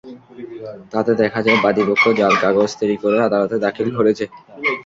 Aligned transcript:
তাতে 0.93 1.11
দেখা 1.21 1.39
যায়, 1.45 1.59
বাদীপক্ষ 1.63 2.03
জাল 2.19 2.33
কাগজ 2.43 2.69
তৈরি 2.79 2.97
করে 3.03 3.17
আদালতে 3.27 3.55
দাখিল 3.65 3.87
করেছে। 3.97 4.25